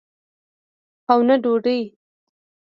او 1.11 1.17
نه 1.27 1.35
ډوډۍ. 1.43 1.81